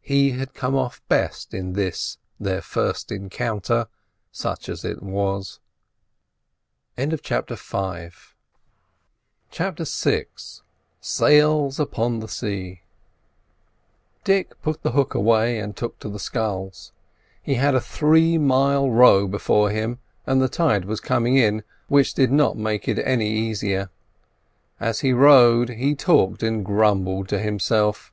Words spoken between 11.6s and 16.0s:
UPON THE SEA Dick put the hook away and took